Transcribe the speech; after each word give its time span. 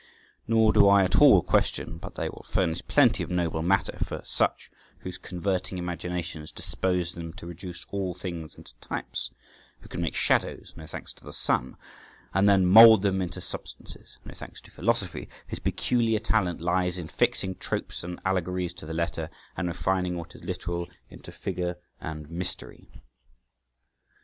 Nor 0.47 0.73
do 0.73 0.87
I 0.87 1.03
at 1.03 1.17
all 1.17 1.43
question 1.43 1.99
but 1.99 2.15
they 2.15 2.27
will 2.27 2.43
furnish 2.49 2.81
plenty 2.87 3.21
of 3.21 3.29
noble 3.29 3.61
matter 3.61 3.99
for 4.03 4.19
such 4.25 4.71
whose 5.01 5.19
converting 5.19 5.77
imaginations 5.77 6.51
dispose 6.51 7.13
them 7.13 7.33
to 7.33 7.45
reduce 7.45 7.85
all 7.91 8.15
things 8.15 8.55
into 8.55 8.73
types, 8.77 9.29
who 9.79 9.87
can 9.87 10.01
make 10.01 10.15
shadows—no 10.15 10.87
thanks 10.87 11.13
to 11.13 11.23
the 11.23 11.31
sun—and 11.31 12.49
then 12.49 12.65
mould 12.65 13.03
them 13.03 13.21
into 13.21 13.41
substances—no 13.41 14.33
thanks 14.33 14.59
to 14.61 14.71
philosophy—whose 14.71 15.59
peculiar 15.59 16.17
talent 16.17 16.61
lies 16.61 16.97
in 16.97 17.07
fixing 17.07 17.53
tropes 17.53 18.03
and 18.03 18.19
allegories 18.25 18.73
to 18.73 18.87
the 18.87 18.95
letter, 18.95 19.29
and 19.55 19.67
refining 19.67 20.17
what 20.17 20.33
is 20.33 20.43
literal 20.43 20.89
into 21.11 21.31
figure 21.31 21.75
and 21.99 22.27
mystery. 22.27 22.89